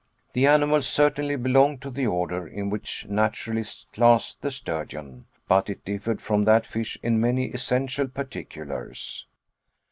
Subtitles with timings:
[0.33, 5.85] The animal certainly belonged to the order in which naturalists class the sturgeon, but it
[5.85, 9.27] differed from that fish in many essential particulars.